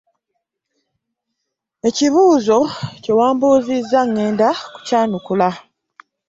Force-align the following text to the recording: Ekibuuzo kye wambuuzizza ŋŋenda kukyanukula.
Ekibuuzo 1.87 2.57
kye 3.03 3.13
wambuuzizza 3.19 3.99
ŋŋenda 4.11 4.49
kukyanukula. 4.73 5.49